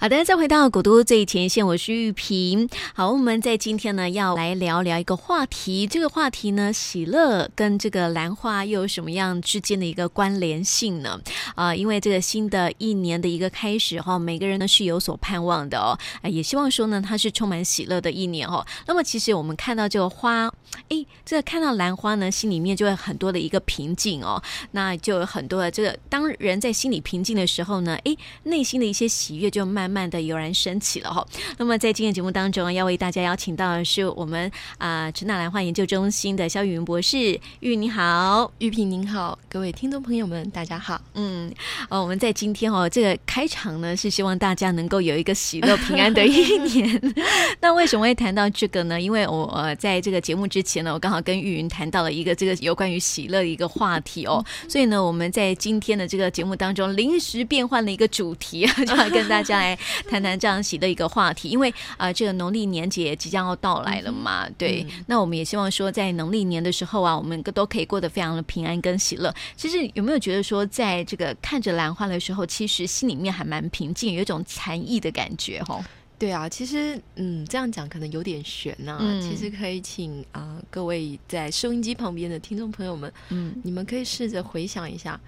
[0.00, 2.66] 好的，再回到古都最前线，我是玉萍。
[2.94, 5.86] 好，我们在今天呢要来聊聊一个话题。
[5.86, 11.20] 这个话题呢，喜乐跟这个兰花又有什么样之间的一个关联性呢？
[11.54, 15.92] 啊、因为这个新的一年的一个开始哈，每个人呢是有所盼望的哦。
[16.22, 18.66] 啊，也希望说呢，它是充满喜乐的一年哦。
[18.86, 20.50] 那么，其实我们看到这个花，
[20.88, 24.42] 哎，这个看到兰花呢，心里面就会很多的一个平静哦。
[24.70, 29.60] 那就有很多的这个，当人在心里平静的时候呢，哎，内心的一些喜悦就。
[29.66, 31.26] 慢的油然升起了哈。
[31.58, 37.38] 那么在今天节目当中，要为大家邀请到的是我们啊陈大兰花研究中心的肖雨云博士。
[37.60, 41.00] 玉你好，玉萍您好，各位听众朋友们，大家好。
[41.14, 41.52] 嗯，
[41.88, 47.14] 哦，我们在今天哦，这个开场呢是希望大家能够有一个喜乐平安的一年。
[47.60, 49.00] 那为什么会谈到这个呢？
[49.00, 59.78] 因为我呃在这个节目之前呢，我刚好跟玉云谈到了一个这个有关于喜乐的一个话题哦，所以呢，我们在今天的这个节目当中临时变换了一个主题， 就要跟大家来。
[60.08, 69.34] 谈谈这样喜的一个话题，因为啊、呃，这个农历年节即将要到来了嘛，嗯、对、嗯，那我们也希望说，在农历年的时候啊，我们都可以过得非常的平安跟喜乐。
[69.56, 75.82] 其实有没有觉得说，在这个看着兰花的时候，其实心里面还蛮平静，有一种禅意的感觉，吼？
[76.18, 79.22] 对啊，其实嗯，这样讲可能有点悬呐、啊嗯。
[79.22, 85.18] 其实可以请啊、呃，各位在收音机旁边的听众朋友们，嗯，你们可以试着回想一下。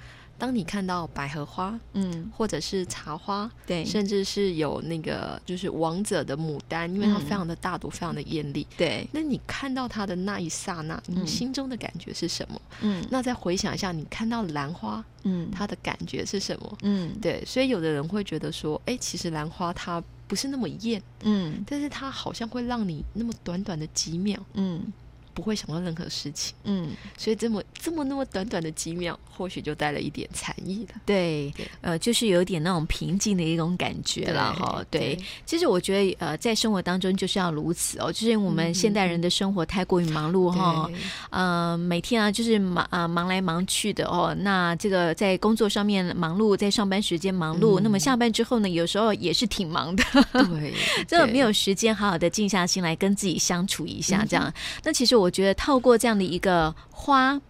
[0.43, 9.07] 当你看到百合花，嗯，或者是茶花，对，甚至是有那个就是王者的牡丹，因为它非常的大朵，嗯、非常的艳丽，对。
[9.13, 12.61] 那你看到它的那一刹那，你心中的感觉是什么？
[12.81, 16.79] 嗯，那再回想一下，你看到兰花，嗯，它的感觉是什么？
[16.83, 17.45] 嗯，对。
[17.47, 24.93] 所以有的人会觉得说，哎，其实兰花它不是那么艳，嗯，但是它好像会让你那么短短的几秒，嗯。
[25.35, 31.01] 不会想到任何事情，嗯，所以这么这么那么短短的几秒，或许就带了一点禅意了。
[31.07, 34.85] 对，对，呃，就是有点那种平静的一种感觉了哈。
[34.91, 40.91] 对，其实我觉得，呃，在生活当中就是要如此哦，就是我们现代人的生活太过于忙碌哈，
[41.31, 44.37] 嗯、呃，每天啊就是忙啊、呃、忙来忙去的哦。
[44.41, 50.75] 那这个在工作上面忙碌，在上班时间忙碌，嗯、那么下班之后呢，有时候也是挺忙的，对，
[51.09, 54.47] 真的没有时间好好的静下心来跟自己相处一下这样。
[54.47, 54.53] 嗯、
[54.85, 55.22] 那其实我。
[55.23, 57.41] 我觉得透过这样的一个花，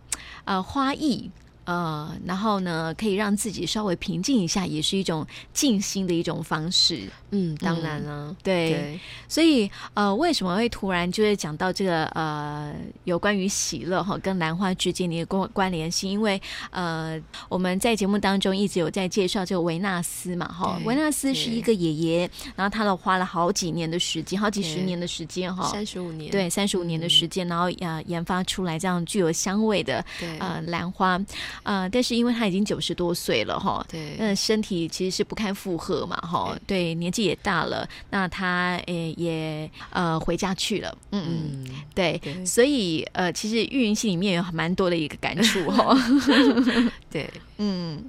[0.45, 1.31] 呃，花艺。
[1.65, 7.09] 呃，然后呢，可以让自己稍微平静一下，也是一种静心的一种方式。
[7.31, 9.01] 嗯，当然了，嗯、对，对。
[9.29, 12.75] 所以呃，为什么会突然就是讲到这个呃，
[13.05, 16.11] 有关于喜乐哈跟兰花之间的一个关关联性？
[16.11, 16.41] 因为
[16.71, 17.19] 呃，
[17.49, 30.05] 我们在节目当中一直有在介绍这个维纳斯嘛，哈，维纳斯是一个爷爷，然后他都花了好几年的时间，好几十年的时间哈，三十五年，对，三十五年的时间，嗯、然后呃，研发出来这样具有香味的
[30.39, 31.19] 呃兰花。
[31.63, 45.97] 啊、呃，但是因为他已经九十多岁了哈，对，那身体其实是不堪负荷嘛哈，对，年纪也大了，那他诶也呃回家去了，嗯嗯，对，对，所以呃其实玉云心里面有蛮多的一个感触哈
[47.11, 48.03] 对，嗯，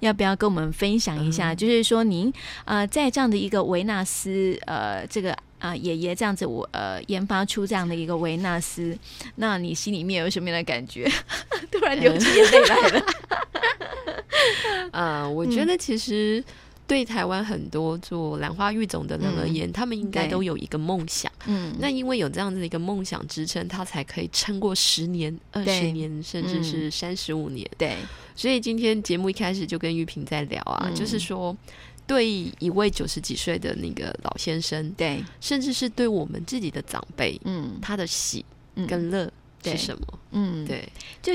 [0.00, 1.52] 要不要跟我们分享一下？
[1.52, 2.32] 嗯、就是说您
[2.64, 5.36] 呃在这样的一个维纳斯呃这个。
[5.58, 8.96] 啊，爷爷这样子，我呃研发出这样的一个维纳斯，
[9.34, 11.10] 那你心里面有什么样的感觉？
[11.94, 13.06] 流起眼泪来了。
[14.92, 16.42] 呃，我觉得其实
[16.86, 21.30] 对台湾很多做兰花育种的人而言，嗯、他们应该都有一个梦想。
[21.46, 27.68] 嗯，那因为有这样子的一个梦想支撑，他才可以撑过十年、二十年，甚至是三十五年。
[27.76, 27.96] 对，
[28.34, 31.56] 所以今天节目一开始就跟玉萍在聊啊，嗯、就是说。
[32.06, 32.26] 对
[32.58, 38.42] 一位九十几岁的那个老先生，对，甚至是对我们自己的长辈，嗯，他的喜
[38.86, 39.30] 跟乐
[39.62, 40.18] 是什么？
[40.30, 41.34] 嗯，对，就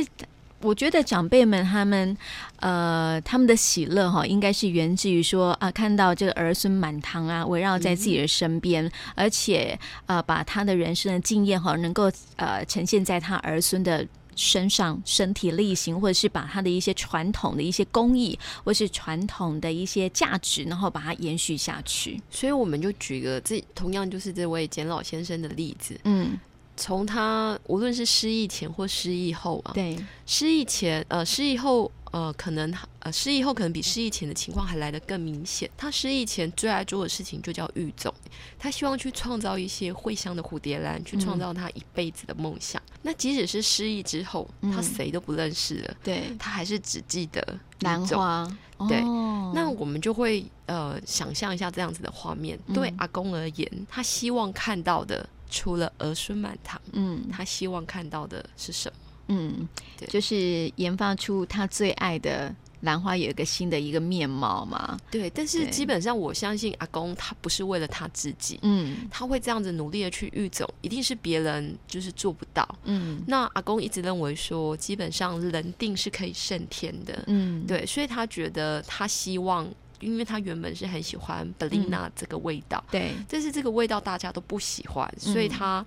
[0.64, 2.18] 我觉得长辈们他们
[2.62, 14.08] 呃他们的喜乐哈，应该是源自于说啊，看到这个儿孙满堂啊，围绕在自己的身边，嗯、而且呃把他的人生的经验哈，能够呃呈现在他儿孙的。
[14.36, 22.20] 身上身体力行，或者是把他的一些传统的一些工艺，或是传统的一些价值，然后把它延续下去。
[22.32, 25.96] 所以我们就举个这同样就是这位简老先生的例子。
[26.06, 26.36] 嗯，
[26.76, 31.92] 从他无论是失忆前或失忆后啊，对，失忆前呃失忆后。
[32.14, 35.68] 呃，可能呃，失忆后可能比失忆前的情况还来得更明显。
[35.76, 38.14] 他失忆前最爱做的事情就叫育种，
[38.60, 42.80] 他希望去创造一些会香的蝴蝶兰，去创造他一辈子的梦想。
[42.92, 48.48] 嗯、那即使是失忆之后，他谁都不认识了，对、嗯、他还是只记得兰花。
[48.88, 52.60] 对、哦，那我们就会呃想象一下这样子的画面。
[52.68, 58.96] 嗯、对阿公而言，他希望看到的除了儿孙满堂，嗯，他希望看到的是什么？
[59.28, 64.98] 嗯，对，就是研发出他最爱的兰花有一个新的一个面貌嘛。
[65.12, 73.22] 对，但是基本上我相信阿公他不是为了他自己，嗯，他会这样子努力的去育种，一定是别人就是做不到，嗯。
[73.28, 79.72] 那阿公一直认为说，基本上人定是可以胜天的，嗯，对，所以他觉得他希望。
[80.04, 85.86] 因为他原本是很喜欢 Bellina 这个味道，嗯、对，但是这个味道大家都不喜欢，所以他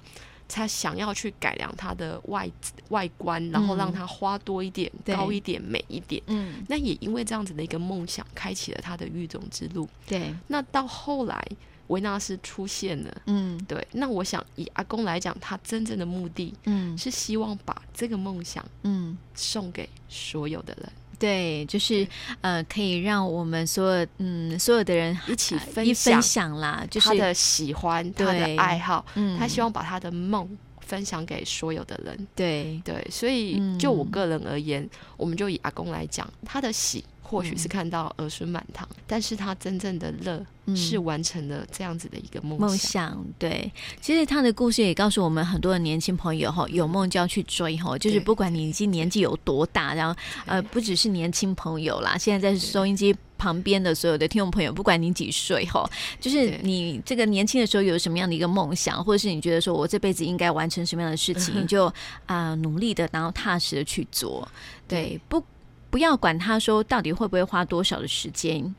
[0.48, 2.48] 他想要去改良它的外
[2.90, 6.22] 外观，然后让它花多一点、嗯、高一点、美一点。
[6.26, 9.88] 嗯，那也因为这样子的一个梦想，开启了他的育种之路。
[10.06, 11.44] 对，那到后来
[11.88, 20.92] 维纳斯出现了，嗯，对，那我想以阿公来讲，他真正的目的，嗯，是希望把这个梦想，嗯，送给所有的人。
[21.18, 22.06] 对，就是
[22.40, 30.48] 呃，可以让我们所有嗯所有的人一起分享，分享啦，就是他的喜欢，他的爱好，嗯，他希望把他的梦
[30.80, 32.26] 分享给所有的人。
[32.34, 37.04] 对对，所以就我个人而言，嗯，我们就以阿公来讲，他的喜。
[37.26, 40.46] 或许是看到儿孙满堂，嗯，但是他真正的乐
[40.76, 43.26] 是完成了这样子的一个梦想，梦想。
[43.36, 55.88] 对，其实他的故事也告诉我们很多的年轻朋友哈，有梦就要去追哈，就是不管你已经年纪有多大，然后呃，不只是年轻朋友啦，现在在收音机旁边的所有的听众朋友，不管你几岁哈，
[56.20, 61.86] 就是你这个年轻的时候有什么样的一个梦想，或者是你觉得说我这辈子应该完成什么样的事情， 你就
[62.26, 64.48] 啊、呃、努力的，然后踏实的去做，
[64.86, 65.42] 对，不。
[65.90, 68.74] 不要管他说到底会不会花多少的时间，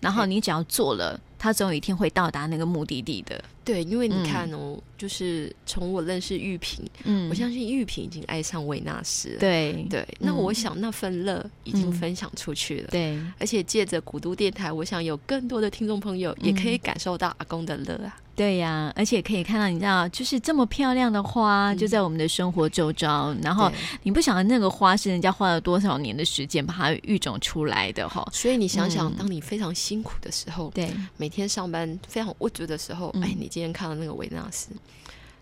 [0.00, 3.42] 然后你只要做了，他总有一天会到达那个目的地的。
[3.64, 9.38] 对，因为你看哦，嗯、就是从我认识玉萍，嗯，我相信玉萍已经爱上维纳斯了。
[9.38, 12.88] 对对，那我想那份乐已经分享出去了。
[12.90, 18.14] 对、嗯，而且借着古都电台，我想有更多的听众朋友也可以感受到阿公的乐啊。
[18.36, 23.32] 对呀，而且可以看到，你知道，就是这么漂亮的花，就在我们的生活周遭。
[23.34, 23.70] 嗯、然后
[24.02, 28.26] 你不晓得那个花是人家花了多少年的时间把它育种出来的哈。
[28.32, 34.70] 所以你想想，当你非常辛苦的时候，对、嗯，每天上班非常无助的时候，哎，你今天看到那个维纳斯。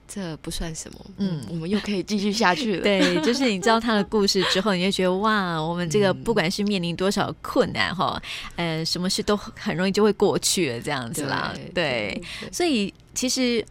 [0.07, 2.83] 这不算什么，嗯，我们又可以继续下去了。
[2.83, 8.21] 对，就是你知道他的故事之后，你就觉得哇，我们这个不管是面临多少困难哈，
[8.57, 11.53] 嗯、呃，什么事都很容易就会过去了，这样子啦。
[11.55, 13.65] 对，对对，所以其实。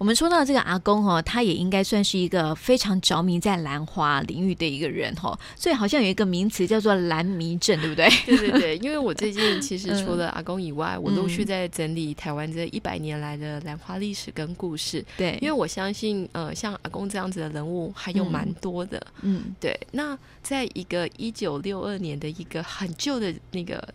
[0.00, 8.08] 我们说到这个阿公哦，他也应该算是一个非常着迷在兰花领域的一个人哈，所以好像有一个名词叫做“兰迷症”，对不对？
[8.24, 15.04] 对对对，因为我最近其实 除了阿公以外，嗯、我陆续在整理台湾这一百年来的兰花历史跟故事。
[15.18, 19.06] 对，因为我相信，呃，像阿公这样子的人物还有蛮多的。
[19.20, 19.78] 嗯，对。
[19.92, 23.86] 那在一个一九六二年的一个很旧的那个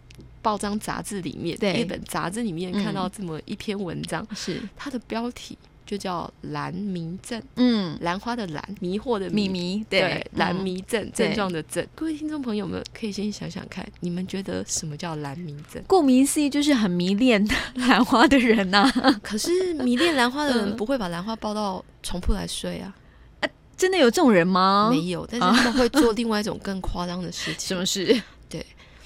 [0.44, 5.58] 报章杂志里面，对，一本杂志里面看到这么一篇文章，是它的标题。
[5.86, 11.86] 就叫蓝迷症，嗯，兰花的兰，迷惑的迷，迷，迷，对，蓝迷症症状的症。
[11.94, 15.84] 各位听众朋友们，可以先想想看，你们觉得什么叫蓝迷症？
[15.88, 19.20] 顾名思义，就是很迷恋兰花的人呐、啊。
[19.22, 22.94] 可是迷恋兰花的人不会把兰花抱到床铺来睡啊，
[23.42, 23.50] 啊？
[23.78, 24.90] 真的有这种人吗？
[24.92, 27.68] 没有，但是他们会做另外一种更夸张的事情。
[27.68, 28.20] 什么事？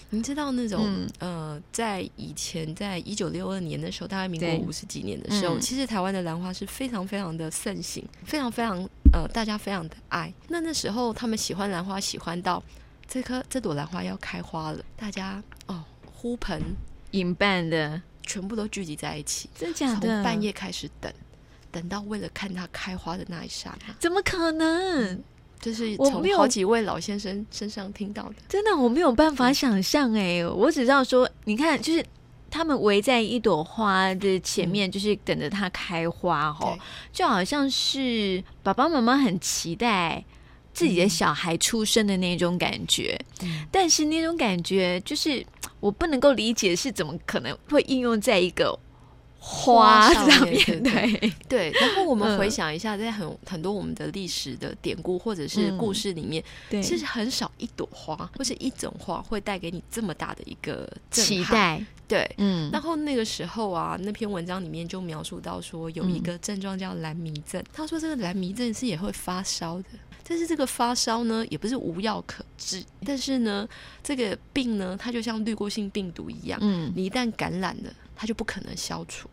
[0.09, 0.15] 对。
[0.15, 8.77] 您知道那种、嗯、呃，在以前，在一九六二年的时候，大概民国五十几年的时候，嗯、其实台湾的兰花是非常非常的盛行，非常非常
[9.13, 10.33] 呃，大家非常的爱。
[10.47, 12.63] 那那时候他们喜欢兰花，喜欢到
[13.07, 16.59] 这棵这朵兰花要开花了，大家哦呼朋
[17.11, 19.99] 引伴的全部都聚集在一起，真假的？
[19.99, 21.11] 从半夜开始等，
[21.71, 25.03] 等到为了看它开花的那一刹那，怎么可能？
[25.03, 25.23] 嗯
[25.61, 32.03] 就是从好几位老先生身上听到的，真的我没有办法想象哎，我只知道说，你看，就是
[32.49, 36.77] 他们围在一朵花的前面，就是等着它开花哈，
[37.11, 40.23] 就好像是爸爸妈妈很期待
[40.73, 43.19] 自己的小孩出生的那种感觉，
[43.69, 45.45] 但是那种感觉就是
[45.79, 48.79] 我不能够理解是怎么可能会应用在一个。
[49.41, 61.83] 花上面，对对，然后我们回想一下，在很很多我们的历史的典故或者是故事里面，其实很少一朵花或是一种花会带给你这么大的一个期待。
[62.05, 67.63] 对，嗯，然后那个时候啊，那篇文章里面就描述到说，有一个症状叫蓝迷症。
[67.71, 69.85] 他说这个蓝迷症是也会发烧的，
[70.27, 72.83] 但是这个发烧呢，也不是无药可治。
[73.05, 73.67] 但是呢，
[74.03, 77.93] 这个病呢，它就像滤过性病毒一样，嗯，你一旦感染了。
[78.19, 79.29] 它就不可能消除，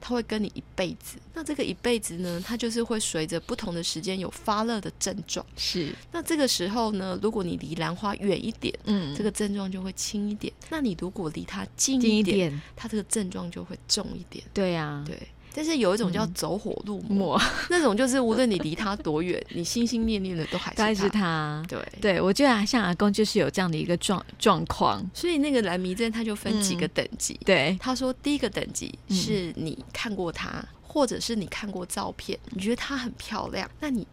[0.00, 1.18] 它会跟你一辈子。
[1.34, 5.44] 那这个一辈子呢，它就是会随着不同的时间有发热的症状。
[5.58, 5.94] 是。
[6.10, 10.50] 那这个时候呢，如果你离兰花远一点，嗯，这个症状就会轻一点。
[10.70, 14.42] 那你如果离它近一点，近一点，它这个症状就会重一点。
[14.54, 15.18] 对呀、啊，对。
[15.54, 20.84] 但是有一种叫走火入魔，嗯、那种就是无论你离他多远， 你心心念念的都还是他。
[20.84, 21.62] 还是他。
[21.68, 25.04] 对对，我觉得像阿公就是有这样的一个状状况。
[25.12, 27.34] 所以那个蓝迷症他就分几个等级。
[27.34, 34.06] 嗯、对，他说第一个等级是你看过他，嗯、或者是你看过照片，你觉得他很漂亮，那你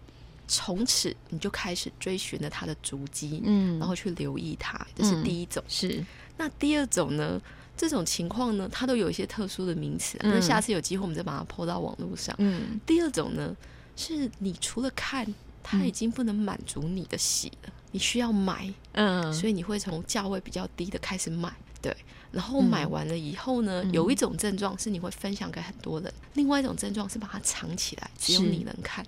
[0.47, 5.61] 从此你就开始追寻了他的足迹，嗯，然后去留意他，这是第一种。
[5.65, 6.05] 嗯、是。
[6.37, 7.39] 那第二种呢？
[7.77, 10.17] 这种情况呢，它都有一些特殊的名词。
[10.23, 12.35] 那、嗯、下次有机会，我们再把它抛到网络上。
[12.39, 12.79] 嗯。
[12.85, 13.55] 第二种呢，
[13.95, 15.25] 是你除了看，
[15.61, 18.73] 它已经不能满足你的喜了，嗯、你需要买。
[18.93, 19.31] 嗯。
[19.31, 21.95] 所以你会从价位比较低的开始买，对。
[22.29, 29.05] 然后买完了以后呢，嗯、有一种症状是你会分享给很多人，嗯、另外一种症状是把它藏起来，只有你能看。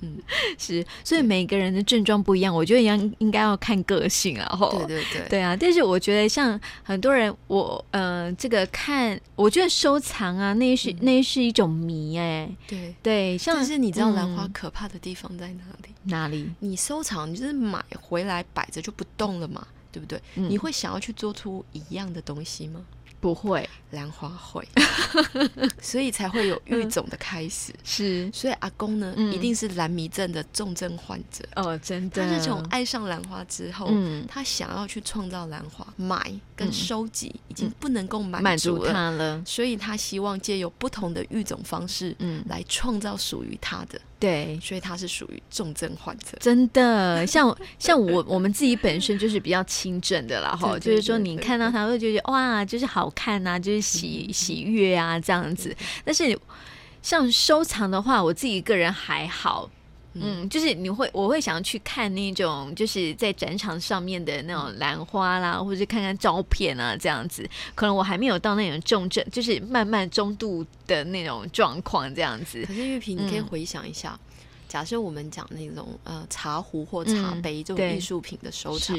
[0.00, 0.18] 嗯，
[0.58, 5.56] 是，所以每个人的症状不一样，我觉得应应该要看个性啊，吼，对对对，对啊。
[5.56, 13.38] 但是我觉得像很多人，我呃，这个看，我觉得收藏啊，那是、嗯、那是一种迷哎，对对。
[13.38, 15.88] 像是你知道兰花可怕的地方在哪里？
[16.04, 16.50] 哪里？
[16.60, 20.20] 你收藏，你就是买回来摆着就不动了嘛，对不对？
[20.36, 22.80] 嗯、你会想要去做出一样的东西吗？
[23.20, 24.66] 不会，兰花会，
[25.82, 27.72] 所以才会有育种的开始。
[27.82, 31.44] 是，所以阿公呢，嗯、一定是蓝迷症的重症患者。
[31.56, 32.24] 哦，真的。
[32.24, 44.00] 他是从爱上兰花之后，嗯、他想要去创造兰花，买跟收集已经不能够满足了，他了，所以他希望借由不同的育种方式，嗯，来创造属于他的。
[44.18, 46.36] 对，所以他是属于重症患者。
[46.40, 55.74] 真的，像像我我们自己本身就是比较轻症的啦， 哈，就是说你看到他会觉得哇，就是好看呐、啊，就是喜喜悦啊这样子。
[56.04, 56.38] 但是
[57.00, 59.70] 像收藏的话，我自己个人还好。
[60.14, 67.48] 嗯，就是你会，我会想要去看那种，就是在展场上面的那种兰花啦，或者是看看照片啊，这样子。
[67.74, 72.64] 可能我还没有到那种重症，就是慢慢中度的那种状况，这样子。
[72.66, 74.34] 可是玉萍，你可以回想一下，嗯、
[74.66, 78.96] 假设我们讲那种呃茶壶或茶杯这种艺术品的收藏。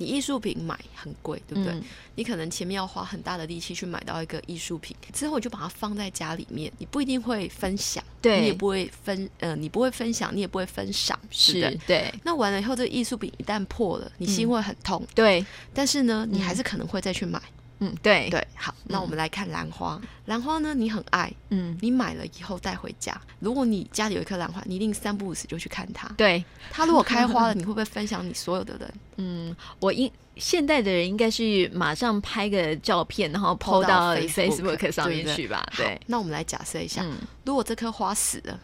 [0.00, 1.74] 嗯你艺术品买很贵，对不对？
[1.74, 12.10] 嗯、你可能前面要花很大的力气去买到一个艺术品，之后就把它放在家里面，你不一定会分享，对，你也不会分，呃，你不会分享，你也不会分享，是的，对。
[12.24, 15.44] 那完了以后，这个艺术品一旦破了，你心会很痛，嗯、对。
[15.74, 17.38] 但是呢，你还是可能会再去买。
[17.38, 17.59] 嗯，
[18.02, 20.00] 对对，好，那我们来看兰花。
[20.26, 23.18] 兰花呢，你很爱，嗯，你买了以后带回家。
[23.38, 26.08] 如果你家里有一棵兰花，你一定三不五时就去看它。
[26.16, 28.94] 对， 它如果开花了， 你会不会分享你所有的人？
[29.16, 35.66] 嗯，我应现代的人应该是马上拍个照片，然后 po 到 Facebook 上面去吧。
[35.76, 37.04] 对，那我们来假设一下，
[37.44, 38.58] 如果这棵花死了，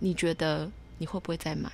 [0.00, 1.70] 你觉得你会不会再买？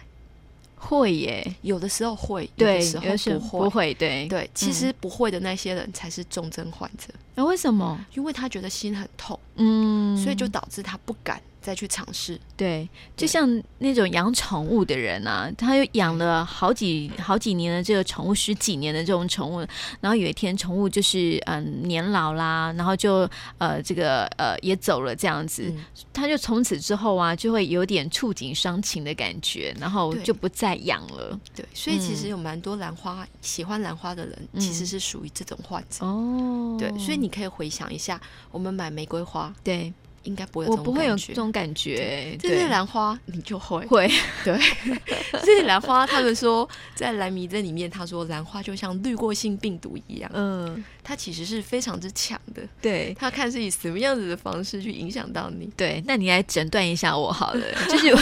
[0.82, 4.50] 会耶，有的时候会，对，有的时候不会，不会，对对。
[4.52, 7.12] 其实不会的那些人才是重症患者。
[7.34, 7.98] 那为什么？
[8.14, 11.40] 因为他觉得心很痛，嗯，所以就导致他不敢。
[11.62, 19.60] 再去尝试，对，就像那种养宠物的人啊，他又养了好几好几年的这个宠物，十几年的这种宠物，
[20.00, 23.28] 然后有一天宠物就是嗯年老啦，然后就
[23.58, 31.38] 呃这个呃也走了这样子，嗯、他就从此之后啊就会有点触景伤情的感觉，然后就不再养了。
[31.54, 36.76] 对，所以其实有蛮多兰花、嗯、喜欢兰花的人，其实是属于这种患者哦。
[36.78, 39.92] 对，所以你可以回想一下，我们买玫瑰花，对。
[40.24, 42.36] 应该不会，我不会有这种感觉。
[42.40, 44.10] 这是兰花你就会会
[44.44, 44.58] 对。
[45.44, 52.62] 这是兰花，他们说在蓝迷症里面，他说兰花就像滤过性病毒一样，嗯，它其实是非常之强的。
[52.80, 55.68] 对，它看是以什么样子的方式去影响到你。
[55.76, 57.64] 对，那你来诊断一下我好了。
[57.88, 58.14] 就是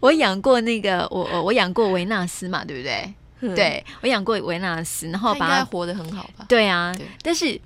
[0.00, 3.12] 我 养过那个，我我养过维纳斯嘛，对不对？
[3.40, 6.44] 对，我养过维纳斯，然后把它活得很好吧？
[6.48, 7.60] 对啊，但是。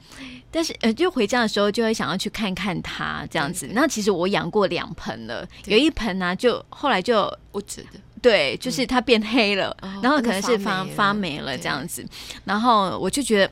[0.55, 3.67] 但是呃，就回家的时候就会想要去看看它这样子。
[3.73, 7.21] 那其实我养过两盆了，有一盆呢，就后来就
[7.53, 7.99] 我觉得。
[8.21, 12.07] 对，就是它变黑了，然后可能是发发霉了这样子。
[12.45, 13.51] 然后我就觉得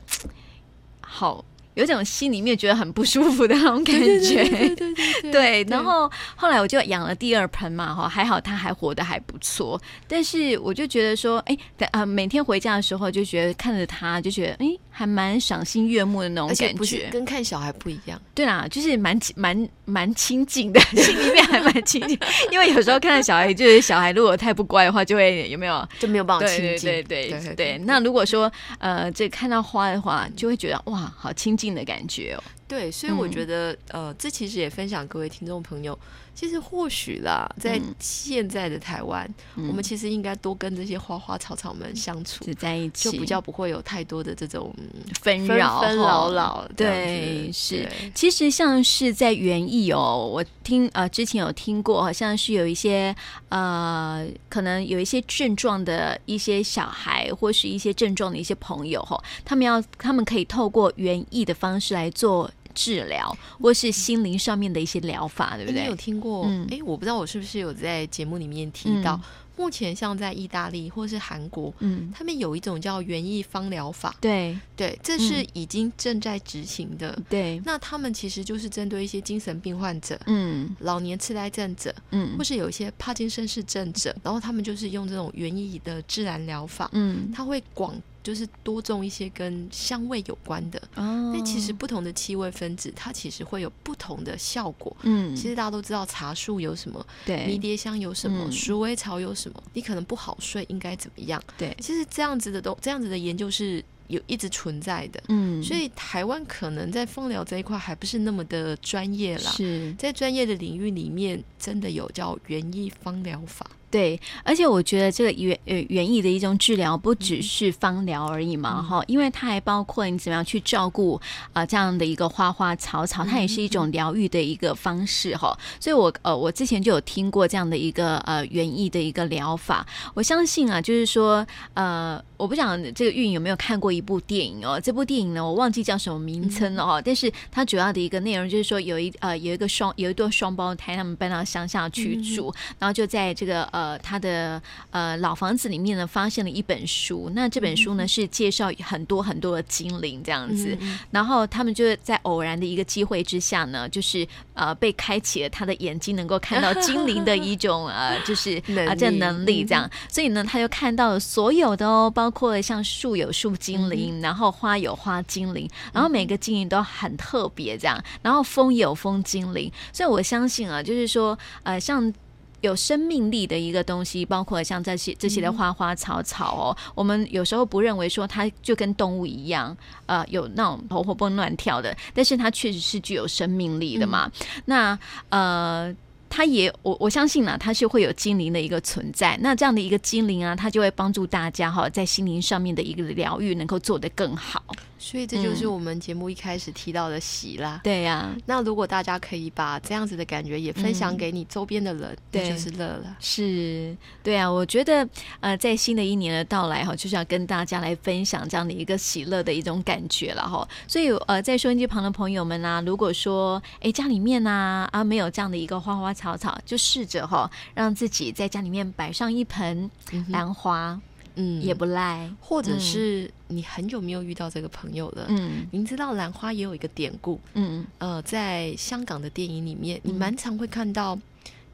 [1.01, 1.43] 好。
[1.75, 5.63] 有种心里面觉得很不舒服的那种感觉，对对 对，对。
[5.69, 9.81] 然后后来我就养了第二盆嘛，哈，还好它还活得还不错。
[10.07, 11.57] 但是我就觉得说，哎，
[11.91, 18.21] 啊，每天回家的时候就觉得看着它，就觉得哎，还蛮赏心悦目的那种感觉，跟看小孩不一样。
[18.35, 22.17] 对啦，就是蛮蛮蛮亲近的，心里面还蛮亲近。
[22.51, 26.89] 因为有时候看到小孩，就是小孩如果太不乖的话，就会有没有就没有办法亲近。
[26.89, 27.77] 对对对对。
[27.85, 35.97] 那如果说呃，这看到花的话，就会觉得哇，好亲近的感觉哦，对，所以我觉得，嗯、呃，这其实也分享各位听众朋友。
[36.33, 44.73] 其实或许啦，在现在的台湾，嗯、我们其实应该多跟这些花花草草们相处在一起，就比较不会有太多的这种
[45.21, 46.65] 纷扰纷扰扰。
[46.77, 47.85] 对，是。
[48.15, 53.13] 其实像是在园艺哦，我听呃之前有听过，好像是有一些
[53.49, 62.49] 呃可能有一些症状的一些小孩，或是一些症状的一些朋友哈，他们要他们可以透过园艺的方式来做。
[62.73, 65.81] 治疗，或是心灵上面的一些疗法，对不对？
[65.81, 66.45] 你有听过？
[66.45, 69.21] 哎、嗯，我不知道我是不是有在节目里面提到，嗯、
[69.57, 74.57] 目前像在意大利或是韩国，嗯，他们有一种叫园艺方疗法，对。
[74.75, 77.15] 对，这是已经正在执行的。
[77.29, 87.95] 对，那他们其实就是针对一些精神病患者，嗯，老年痴呆症者，嗯，或是有一些帕金森氏症者，然后他们就是用这种园艺的自然疗法，嗯，他会广。
[88.23, 91.45] 就是多种一些跟香味有关的，那、oh.
[91.45, 94.95] 其实不同的气味分子，它其实会有不同的效果。
[95.01, 101.41] 嗯，其实大家都知道茶树有什么，对，迷迭香有什么，鼠、嗯、尾草有什么，你可能不好睡，应该怎么样？
[101.57, 105.23] 对，其实这样子的都这样子的研究是有一直存在的。
[105.29, 109.51] 嗯，所以台湾可能在芳疗这一块还不是那么的专业啦。
[109.51, 113.65] 是在专业的领域里面，真的有叫园艺芳疗法。
[113.91, 121.15] 对，而且我觉得这个园呃园艺的一种治疗不只是芳疗而已嘛，哈、嗯，因为它还包括你怎么样去照顾
[121.47, 125.53] 啊、呃、这样的一个花花草草，它也是一种疗愈的一个方式哈。
[125.77, 143.80] 所以我呃我之前就有听过这样的一个呃园艺的一个疗法，我相信啊，就是说呃我不想这个韵有没有看过一部电影哦，这部电影呢我忘记叫什么名称了哈，但是它主要的一个内容就是说有一呃有一个双有一对双胞胎，他们搬到乡下去住，嗯、然后就在这个呃。
[143.81, 144.61] 呃，他的
[144.91, 147.31] 呃老房子里面呢，发现了一本书。
[147.33, 150.77] 那这本书呢，是介绍很多很多的精灵这样子。
[150.79, 159.89] 嗯、然后他们就在偶然的一个机会之下呢，就是呃被开启了他的眼睛，能够看到精灵的一种呃，就是 啊这能力这样。
[160.07, 167.99] 所以呢，他就看到了所有的哦，包括像树有树精灵，嗯、然后花有花精灵，然后每个精灵都很特别这样。
[168.21, 172.13] 然后风有风精灵，所以我相信啊，就是说呃像。
[172.61, 179.75] 有生命力的一个东西，包括像这些这些的花花草草哦，嗯、我们有时候不认为说它就跟动物一样，
[180.05, 184.31] 呃，有那种活活蹦乱跳的，但是它确实是具有生命力的嘛。
[184.39, 184.99] 嗯、那
[185.29, 185.95] 呃，
[186.29, 189.37] 它也我我相信呢，它是会有精灵的一个存在。
[189.41, 194.63] 那这样的一个精灵啊，它就会帮助大家哈，在心灵上面的一个疗愈能够做得更好。
[195.01, 197.77] 所以这就是我们节目一开始提到的喜啦。
[197.77, 203.17] 嗯、对呀、啊，那如果大家可以把这样子的感觉也分享给你周边的人，对、嗯，就是乐了。
[203.19, 205.07] 是，对啊，我觉得
[205.39, 210.67] 呃，在新的一年的到来哈，就是要跟大家来分享这样的一个喜乐的一种感觉了哈。
[210.87, 219.89] 所以呃，在收音机旁的朋友们啊，如果说哎家里面啊啊没有这样的一个花花草草，就试着哈让自己在家里面摆上一盆
[220.29, 220.91] 兰花。
[220.91, 221.01] 嗯
[221.35, 225.25] 嗯，也不赖，或者是你很久没有遇到这个朋友了。
[225.29, 227.39] 嗯，您知道兰花也有一个典故。
[227.53, 231.17] 嗯，呃，在香港的电影里面，你蛮常会看到，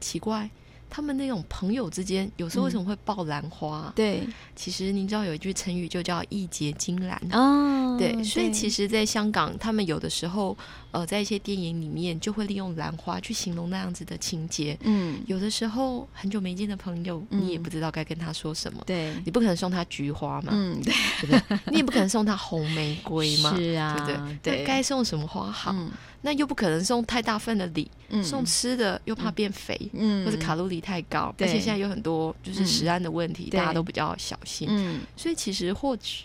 [0.00, 0.48] 奇怪。
[0.90, 3.88] 他们那种朋友之间，有时候为什么会爆兰花？
[3.88, 4.22] 嗯、对，
[4.56, 7.94] 其实您知道有一句成语就叫“义结金兰”哦。
[7.98, 10.56] 对，所以其实，在香港，他们有的时候，
[10.90, 14.76] 呃，在一些电影里面，就会利用兰花去形容那样子的情节。
[14.82, 18.82] 嗯，有的时候很久没见的朋友，嗯、你也不知道该跟他说什么。
[18.86, 20.48] 对，你不可能送他菊花嘛？
[20.52, 21.58] 嗯，对，对不对？
[21.70, 23.54] 你也不可能送他红玫瑰 嘛？
[23.56, 24.56] 是啊，对不对？
[24.56, 25.72] 对，该送什么花好？
[25.74, 36.24] 嗯那又不可能送太大份的礼，嗯、送吃的又怕变肥，嗯、或者卡路里太高，对而且现在有很多就是食安的问题，嗯、大家都比较小心，嗯、所以其实或许。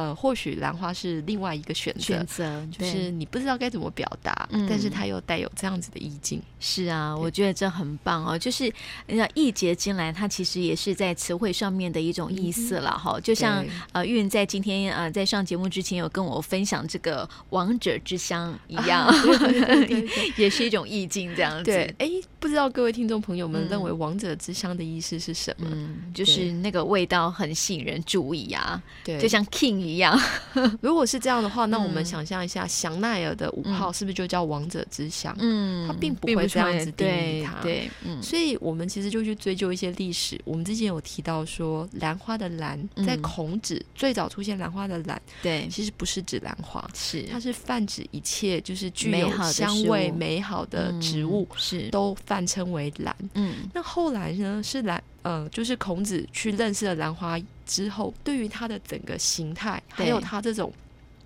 [0.00, 6.40] 呃，或许兰花是另外一个选择，选择就是你不知道该怎么表达，嗯、但是它又带有这样子的意境。
[6.58, 8.38] 是啊，我觉得这很棒哦。
[8.38, 8.64] 就是
[9.06, 13.18] 你知道，义结金兰，它其实也是在词汇上面的一种意思了哈。
[13.18, 21.64] 嗯、就像呃，玉云在今天呃在上节目之前有跟我分享这个王者之乡一样，啊、对对对对对 也是一种意境这样子。
[21.64, 22.08] 对，哎，
[22.40, 25.68] 不知道各位听众朋友们认为王者之乡的意思是什么？
[25.70, 28.82] 嗯，就是那个味道很吸引人注意啊。
[29.04, 29.80] 对，就像 King。
[29.80, 30.16] 一样，
[30.80, 35.34] 如果是这样的话，那我们想象一下，香奈儿的五号是不是就叫王者之乡？
[35.38, 37.60] 嗯，它并不会这样子定义它。
[37.62, 40.40] 对，嗯，所以我们其实就去追究一些历史。
[40.44, 53.16] 我们之前有提到说，兰花的兰，在孔子最早出现兰花的兰，对，其实不是指兰花，是它是泛指一切就是具有香味美好的植物，是都泛称为兰。
[53.34, 55.02] 嗯，那后来呢是兰。
[55.22, 60.72] 嗯，就是孔子去认识了兰花之后，对于它的整个形态，还有它这种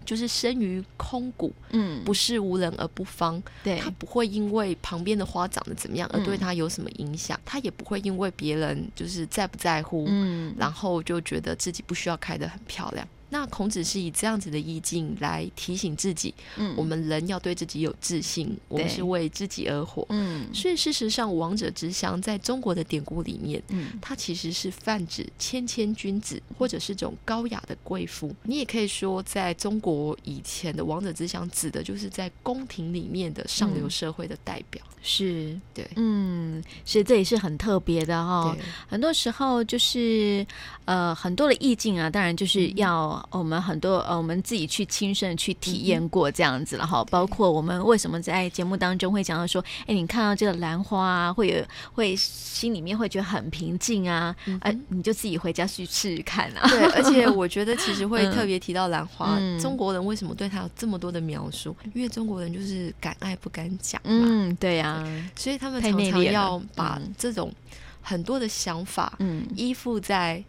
[0.05, 3.41] 就是生于空谷，嗯，不是无人而不芳。
[3.63, 13.07] 对，它不会因为旁边的花长得怎么样而对它有什么影响，它、嗯、也不会因为别人就是在不在乎，嗯，然后就觉得自己不需要开得很漂亮。
[13.35, 28.33] 那孔子是以这样子的意境来提醒自己，嗯，我们人要对自己有自信，我们是为自己而活，嗯，所以事实上，王者之乡在中国的典故里面，嗯，它其实是泛指谦谦君子，或者是这种高雅的贵妇。
[28.45, 35.61] 你也可以说，在中国以前的王者之乡，指的就是在宫廷里面的上流社会的代表，嗯、是。
[35.75, 38.57] 对，嗯，所以这也是很特别的哈、哦。
[38.87, 40.47] 很多时候就是
[40.85, 43.24] 呃，很多的意境啊，当然就是要。
[43.31, 47.05] 我们很多呃，我们自己去亲身去体验过这样子了哈。
[47.05, 56.69] 包括我们为什么在节目当中会讲到说，哎，你看到这个兰花啊，会有会心里面会觉得很平静啊，哎、嗯，你就自己回家去试试看啊。
[56.69, 61.75] 对，而且 我觉得其实会特别提到兰花，嗯、中国人为什么对它有这么多的描述？
[61.95, 64.11] 因为中国人就是敢爱不敢讲嘛。
[64.11, 67.53] 嗯，对呀、啊，所以他们常常要把这种
[68.01, 70.43] 很多的想法，嗯，依附在。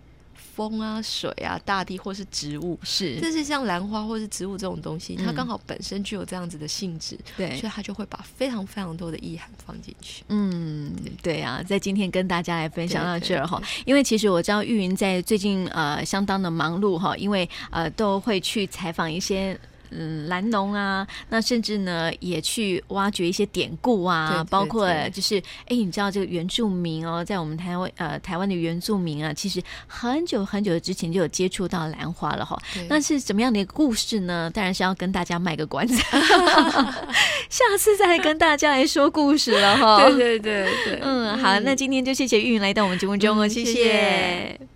[0.55, 10.23] 风啊，水啊，大地或是植物，是，这是像兰花或是植物这种东西，嗯、它刚好本身具有这样子的性质，对，所以它就会把非常非常多的意涵放进去。
[10.29, 19.59] 嗯，对啊，在今天跟大家来分享到这儿哈，因为其实我知道玉云在最近呃相当的忙碌哈，因为呃都会去采访一些。
[19.97, 32.57] 嗯，兰农啊，那甚至呢也去挖掘一些典故啊，对对对，包括就是哎，你知道这个原住民哦，在我们台湾呃台湾的原住民啊，其实很久很久之前就有接触到兰花了哈。
[32.89, 34.51] 那是怎么样的一个故事呢？
[34.53, 35.95] 当然是要跟大家卖个关子，
[37.49, 40.03] 下次再跟大家来说故事了哈。
[40.03, 43.73] 对对对对，嗯，好，那今天就谢谢玉云来到我们节目中哦，嗯、谢谢。
[43.73, 44.74] 谢谢